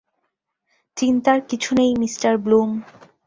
চিন্তার 0.97 1.39
কিছু 1.49 1.69
নেই, 1.75 1.91
মিঃ 1.95 2.13
ব্লুম। 2.37 2.69